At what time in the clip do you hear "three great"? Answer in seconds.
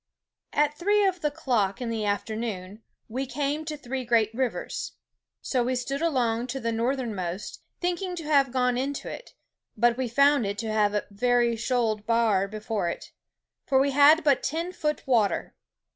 3.77-4.33